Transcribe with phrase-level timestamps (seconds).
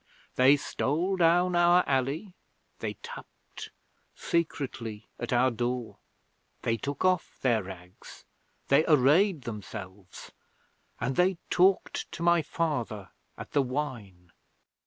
[0.35, 2.33] They stole down our alley,
[2.79, 3.69] they tapped
[4.15, 5.99] secretly at our door,
[6.63, 8.25] they took off their rags,
[8.69, 10.31] they arrayed themselves,
[10.99, 14.31] and they talked to my father at the wine.